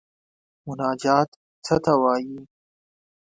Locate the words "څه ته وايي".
1.65-2.37